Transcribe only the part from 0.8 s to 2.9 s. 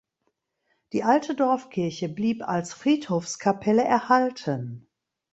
Die alte Dorfkirche blieb als